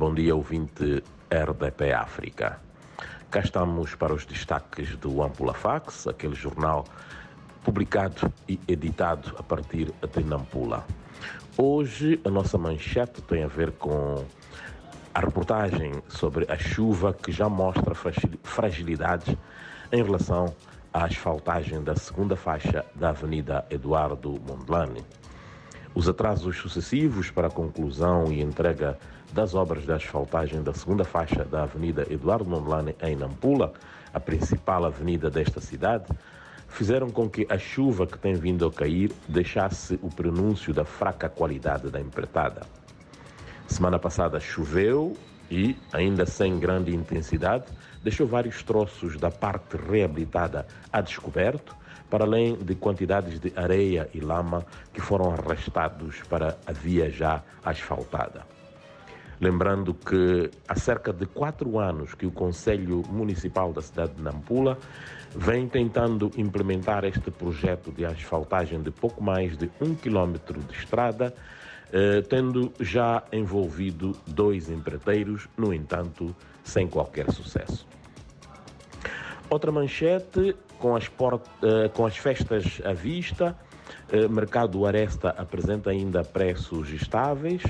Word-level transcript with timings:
Bom 0.00 0.14
dia, 0.14 0.34
ouvinte 0.34 1.04
RDP 1.30 1.92
África. 1.92 2.58
Cá 3.30 3.40
estamos 3.40 3.94
para 3.94 4.14
os 4.14 4.24
destaques 4.24 4.96
do 4.96 5.22
Ampula 5.22 5.52
Fax, 5.52 6.06
aquele 6.06 6.34
jornal 6.34 6.86
publicado 7.62 8.32
e 8.48 8.58
editado 8.66 9.34
a 9.36 9.42
partir 9.42 9.92
de 10.10 10.24
Nampula. 10.24 10.86
Hoje 11.54 12.18
a 12.24 12.30
nossa 12.30 12.56
manchete 12.56 13.20
tem 13.20 13.44
a 13.44 13.46
ver 13.46 13.72
com 13.72 14.24
a 15.12 15.20
reportagem 15.20 15.92
sobre 16.08 16.50
a 16.50 16.56
chuva 16.56 17.12
que 17.12 17.30
já 17.30 17.50
mostra 17.50 17.94
fragilidades 18.42 19.36
em 19.92 20.02
relação 20.02 20.46
à 20.94 21.04
asfaltagem 21.04 21.84
da 21.84 21.94
segunda 21.94 22.36
faixa 22.36 22.86
da 22.94 23.10
Avenida 23.10 23.66
Eduardo 23.68 24.40
Mondlane. 24.48 25.04
Os 26.00 26.08
atrasos 26.08 26.56
sucessivos 26.56 27.30
para 27.30 27.48
a 27.48 27.50
conclusão 27.50 28.32
e 28.32 28.40
entrega 28.40 28.98
das 29.34 29.54
obras 29.54 29.84
de 29.84 29.92
asfaltagem 29.92 30.62
da 30.62 30.72
segunda 30.72 31.04
faixa 31.04 31.44
da 31.44 31.64
Avenida 31.64 32.06
Eduardo 32.08 32.48
Mondlane 32.48 32.96
em 33.02 33.14
Nampula, 33.14 33.74
a 34.10 34.18
principal 34.18 34.86
avenida 34.86 35.28
desta 35.28 35.60
cidade, 35.60 36.06
fizeram 36.68 37.10
com 37.10 37.28
que 37.28 37.46
a 37.50 37.58
chuva 37.58 38.06
que 38.06 38.18
tem 38.18 38.32
vindo 38.32 38.66
a 38.66 38.72
cair 38.72 39.12
deixasse 39.28 40.00
o 40.02 40.08
prenúncio 40.08 40.72
da 40.72 40.86
fraca 40.86 41.28
qualidade 41.28 41.90
da 41.90 42.00
empreitada. 42.00 42.62
Semana 43.66 43.98
passada 43.98 44.40
choveu 44.40 45.14
e, 45.50 45.76
ainda 45.92 46.24
sem 46.24 46.58
grande 46.58 46.94
intensidade, 46.94 47.64
deixou 48.02 48.26
vários 48.26 48.62
troços 48.62 49.16
da 49.16 49.30
parte 49.30 49.76
reabilitada 49.76 50.66
a 50.92 51.00
descoberto, 51.00 51.76
para 52.08 52.24
além 52.24 52.56
de 52.56 52.74
quantidades 52.74 53.38
de 53.38 53.52
areia 53.56 54.08
e 54.12 54.20
lama 54.20 54.64
que 54.92 55.00
foram 55.00 55.30
arrastados 55.32 56.20
para 56.28 56.58
a 56.66 56.72
via 56.72 57.10
já 57.10 57.42
asfaltada. 57.64 58.44
Lembrando 59.40 59.94
que 59.94 60.50
há 60.68 60.74
cerca 60.74 61.14
de 61.14 61.24
quatro 61.24 61.78
anos 61.78 62.14
que 62.14 62.26
o 62.26 62.30
Conselho 62.30 63.02
Municipal 63.08 63.72
da 63.72 63.80
cidade 63.80 64.12
de 64.14 64.22
Nampula 64.22 64.76
vem 65.34 65.66
tentando 65.66 66.30
implementar 66.36 67.04
este 67.04 67.30
projeto 67.30 67.90
de 67.90 68.04
asfaltagem 68.04 68.82
de 68.82 68.90
pouco 68.90 69.22
mais 69.22 69.56
de 69.56 69.70
um 69.80 69.94
quilômetro 69.94 70.60
de 70.60 70.74
estrada, 70.74 71.34
eh, 71.92 72.22
tendo 72.22 72.72
já 72.78 73.24
envolvido 73.32 74.16
dois 74.24 74.70
empreiteiros, 74.70 75.48
no 75.56 75.74
entanto, 75.74 76.34
sem 76.62 76.86
qualquer 76.86 77.32
sucesso. 77.32 77.84
Outra 79.48 79.72
manchete 79.72 80.54
com 80.78 80.94
as, 80.94 81.10
eh, 81.62 81.88
com 81.88 82.06
as 82.06 82.16
festas 82.16 82.80
à 82.84 82.92
vista. 82.92 83.56
Eh, 84.12 84.28
mercado 84.28 84.86
Aresta 84.86 85.30
apresenta 85.30 85.90
ainda 85.90 86.22
preços 86.22 86.90
estáveis 86.90 87.62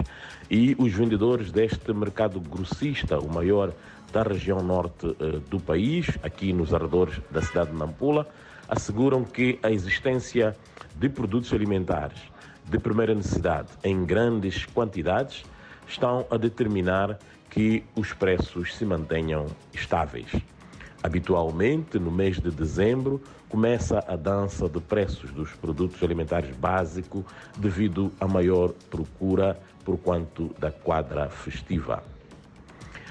e 0.51 0.77
os 0.79 0.93
vendedores 0.93 1.51
deste 1.51 1.91
mercado 1.95 2.39
grossista, 2.41 3.19
o 3.19 3.33
maior 3.33 3.73
da 4.13 4.23
região 4.23 4.61
norte 4.61 5.07
do 5.49 5.61
país, 5.61 6.19
aqui 6.21 6.53
nos 6.53 6.75
arredores 6.75 7.21
da 7.31 7.41
cidade 7.41 7.71
de 7.71 7.77
Nampula, 7.77 8.27
asseguram 8.69 9.23
que 9.23 9.59
a 9.63 9.71
existência 9.71 10.57
de 10.97 11.09
produtos 11.09 11.53
alimentares 11.53 12.21
de 12.71 12.79
primeira 12.79 13.15
necessidade 13.15 13.69
em 13.83 14.05
grandes 14.05 14.65
quantidades 14.65 15.45
estão 15.89 16.25
a 16.31 16.37
determinar 16.37 17.19
que 17.51 17.83
os 17.97 18.13
preços 18.13 18.77
se 18.77 18.85
mantenham 18.85 19.47
estáveis. 19.75 20.31
Habitualmente, 21.03 21.99
no 21.99 22.13
mês 22.13 22.39
de 22.39 22.49
dezembro, 22.49 23.21
começa 23.49 24.05
a 24.07 24.15
dança 24.15 24.69
de 24.69 24.81
preços 24.81 25.33
dos 25.33 25.51
produtos 25.51 26.01
alimentares 26.01 26.55
básicos 26.55 27.25
devido 27.59 28.13
à 28.21 28.29
maior 28.29 28.73
procura 28.89 29.59
por 29.85 29.99
quanto 29.99 30.55
da 30.57 30.71
quadra 30.71 31.29
festiva. 31.29 32.05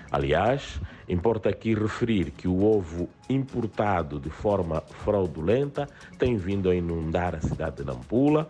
Aliás, 0.09 0.80
importa 1.09 1.49
aqui 1.49 1.73
referir 1.73 2.31
que 2.31 2.47
o 2.47 2.63
ovo 2.63 3.09
importado 3.30 4.19
de 4.19 4.30
forma 4.30 4.81
fraudulenta 5.03 5.87
tem 6.17 6.37
vindo 6.37 6.69
a 6.69 6.75
inundar 6.75 7.36
a 7.36 7.41
cidade 7.41 7.77
de 7.77 7.83
Nampula, 7.83 8.49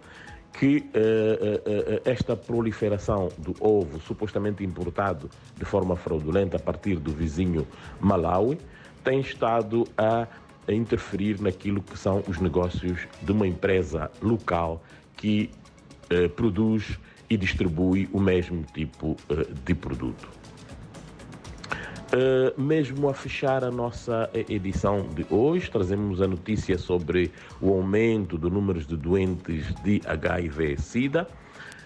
que 0.54 0.78
eh, 0.78 0.82
eh, 0.94 1.62
eh, 1.66 2.02
esta 2.06 2.36
proliferação 2.36 3.30
do 3.38 3.56
ovo 3.60 4.00
supostamente 4.02 4.64
importado 4.64 5.30
de 5.56 5.66
forma 5.66 5.96
fraudulenta 5.96 6.58
a 6.58 6.60
partir 6.60 6.98
do 6.98 7.12
vizinho 7.12 7.68
Malawi 8.00 8.60
tem 9.04 9.20
estado 9.22 9.88
a, 9.98 10.28
a 10.68 10.74
interferir 10.74 11.40
naquilo 11.40 11.82
que 11.82 11.98
são 11.98 12.24
os 12.28 12.40
negócios 12.40 13.08
de 13.22 13.32
uma 13.32 13.48
empresa 13.48 14.12
local 14.22 14.84
que 15.16 15.50
produz 16.36 16.98
e 17.30 17.38
distribui 17.38 18.10
o 18.12 18.20
mesmo 18.20 18.66
tipo 18.74 19.16
de 19.64 19.76
produto. 19.76 20.28
Uh, 22.12 22.60
mesmo 22.60 23.08
a 23.08 23.14
fechar 23.14 23.64
a 23.64 23.70
nossa 23.70 24.32
edição 24.34 25.08
de 25.10 25.24
hoje, 25.30 25.70
trazemos 25.70 26.20
a 26.24 26.28
notícia 26.28 26.76
sobre 26.76 27.32
o 27.62 27.70
aumento 27.70 28.36
do 28.36 28.50
número 28.50 28.84
de 28.84 28.98
doentes 28.98 29.72
de 29.84 30.02
HIV-Sida, 30.04 31.28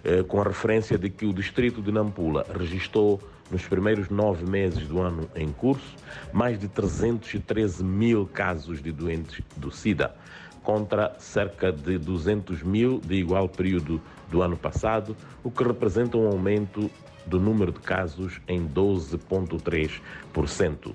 uh, 0.06 0.24
com 0.24 0.40
a 0.40 0.46
referência 0.46 0.98
de 0.98 1.10
que 1.10 1.26
o 1.26 1.34
distrito 1.34 1.82
de 1.82 1.92
Nampula 1.92 2.46
registrou 2.58 3.20
nos 3.52 3.68
primeiros 3.68 4.08
nove 4.10 4.50
meses 4.50 4.88
do 4.88 5.02
ano 5.02 5.30
em 5.36 5.52
curso, 5.52 5.94
mais 6.32 6.58
de 6.58 6.70
313 6.70 7.84
mil 7.84 8.26
casos 8.26 8.82
de 8.82 8.94
doentes 8.94 9.44
do 9.58 9.70
SIDA, 9.72 10.16
contra 10.64 11.16
cerca 11.20 11.72
de 11.72 11.98
200 11.98 12.64
mil 12.64 13.00
de 13.00 13.16
igual 13.16 13.50
período 13.50 14.02
do 14.32 14.42
ano 14.42 14.58
passado, 14.58 15.16
o 15.44 15.52
que 15.52 15.64
representa 15.64 16.18
um 16.18 16.28
aumento 16.28 16.90
do 17.26 17.40
número 17.40 17.72
de 17.72 17.80
casos 17.80 18.42
em 18.48 18.68
12,3%. 18.68 20.94